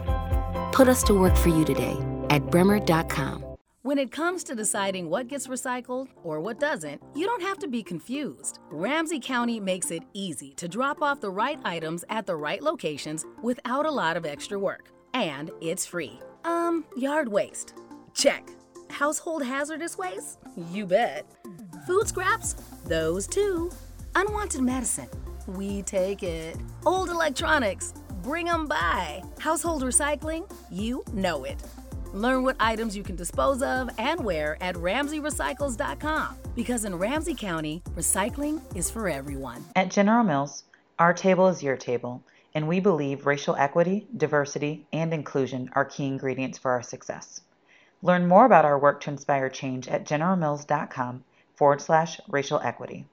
Put 0.72 0.88
us 0.88 1.02
to 1.04 1.14
work 1.14 1.36
for 1.36 1.50
you 1.50 1.64
today 1.64 1.98
at 2.30 2.50
bremer.com. 2.50 3.45
When 3.86 3.98
it 3.98 4.10
comes 4.10 4.42
to 4.42 4.56
deciding 4.56 5.08
what 5.08 5.28
gets 5.28 5.46
recycled 5.46 6.08
or 6.24 6.40
what 6.40 6.58
doesn't, 6.58 7.00
you 7.14 7.24
don't 7.24 7.42
have 7.42 7.56
to 7.60 7.68
be 7.68 7.84
confused. 7.84 8.58
Ramsey 8.68 9.20
County 9.20 9.60
makes 9.60 9.92
it 9.92 10.02
easy 10.12 10.54
to 10.54 10.66
drop 10.66 11.02
off 11.02 11.20
the 11.20 11.30
right 11.30 11.60
items 11.64 12.04
at 12.08 12.26
the 12.26 12.34
right 12.34 12.60
locations 12.60 13.24
without 13.44 13.86
a 13.86 13.90
lot 13.92 14.16
of 14.16 14.26
extra 14.26 14.58
work. 14.58 14.90
And 15.14 15.52
it's 15.60 15.86
free. 15.86 16.18
Um, 16.44 16.84
yard 16.96 17.28
waste. 17.28 17.74
Check. 18.12 18.48
Household 18.90 19.44
hazardous 19.44 19.96
waste? 19.96 20.40
You 20.72 20.84
bet. 20.86 21.24
Food 21.86 22.08
scraps? 22.08 22.54
Those 22.86 23.28
too. 23.28 23.70
Unwanted 24.16 24.62
medicine? 24.62 25.08
We 25.46 25.82
take 25.82 26.24
it. 26.24 26.56
Old 26.84 27.08
electronics? 27.08 27.94
Bring 28.24 28.46
them 28.46 28.66
by. 28.66 29.22
Household 29.38 29.84
recycling? 29.84 30.50
You 30.72 31.04
know 31.12 31.44
it. 31.44 31.62
Learn 32.16 32.42
what 32.42 32.56
items 32.58 32.96
you 32.96 33.02
can 33.02 33.14
dispose 33.14 33.62
of 33.62 33.90
and 33.98 34.24
where 34.24 34.56
at 34.60 34.74
RamseyRecycles.com. 34.74 36.36
Because 36.56 36.84
in 36.84 36.98
Ramsey 36.98 37.34
County, 37.34 37.82
recycling 37.94 38.60
is 38.74 38.90
for 38.90 39.08
everyone. 39.08 39.64
At 39.76 39.90
General 39.90 40.24
Mills, 40.24 40.64
our 40.98 41.12
table 41.12 41.46
is 41.48 41.62
your 41.62 41.76
table 41.76 42.22
and 42.56 42.66
we 42.66 42.80
believe 42.80 43.26
racial 43.26 43.54
equity, 43.56 44.06
diversity, 44.16 44.86
and 44.90 45.12
inclusion 45.12 45.68
are 45.74 45.84
key 45.84 46.06
ingredients 46.06 46.56
for 46.56 46.70
our 46.70 46.82
success. 46.82 47.42
Learn 48.00 48.26
more 48.26 48.46
about 48.46 48.64
our 48.64 48.78
work 48.78 49.02
to 49.02 49.10
inspire 49.10 49.50
change 49.50 49.88
at 49.88 50.06
generalmills.com 50.06 51.22
forward 51.54 51.82
slash 51.82 52.18
racial 52.28 52.58
equity. 52.60 53.04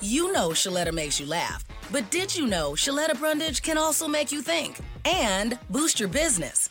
You 0.00 0.32
know 0.32 0.50
Shaletta 0.50 0.92
makes 0.92 1.18
you 1.18 1.26
laugh, 1.26 1.64
but 1.90 2.08
did 2.12 2.36
you 2.36 2.46
know 2.46 2.72
Shaletta 2.72 3.18
Brundage 3.18 3.62
can 3.62 3.76
also 3.76 4.06
make 4.06 4.30
you 4.30 4.40
think 4.42 4.78
and 5.04 5.58
boost 5.70 5.98
your 5.98 6.08
business? 6.08 6.70